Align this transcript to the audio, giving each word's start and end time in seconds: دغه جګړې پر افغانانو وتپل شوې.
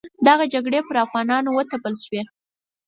دغه 0.27 0.45
جګړې 0.53 0.79
پر 0.87 0.95
افغانانو 1.05 1.49
وتپل 1.53 1.93
شوې. 2.03 2.21